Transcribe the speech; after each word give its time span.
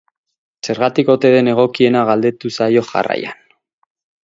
Zergatik 0.67 1.11
ote 1.15 1.31
den 1.35 1.51
egokiena 1.51 2.03
galdetu 2.09 2.53
zaio 2.59 2.85
jarraian. 2.91 3.47